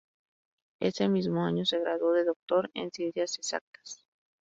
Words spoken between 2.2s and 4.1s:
doctor en Ciencias Exactas.